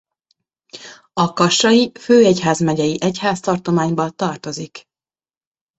[1.13, 4.83] A kassai főegyházmegyei egyháztartományba tartozik.